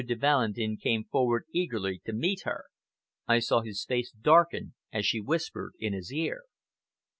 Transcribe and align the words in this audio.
de 0.03 0.15
Valentin 0.15 0.77
came 0.77 1.03
forward 1.03 1.45
eagerly 1.53 2.01
to 2.03 2.11
meet 2.11 2.41
her. 2.43 2.65
I 3.27 3.37
saw 3.37 3.61
his 3.61 3.85
face 3.85 4.09
darken 4.09 4.73
as 4.91 5.05
she 5.05 5.19
whispered 5.21 5.73
in 5.77 5.93
his 5.93 6.11
ear. 6.11 6.41